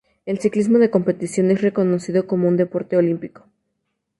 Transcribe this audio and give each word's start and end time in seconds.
El 0.25 0.39
ciclismo 0.39 0.79
de 0.79 0.89
competición 0.89 1.51
es 1.51 1.61
reconocido 1.61 2.25
como 2.25 2.47
un 2.47 2.57
deporte 2.57 2.97
olímpico. 2.97 3.45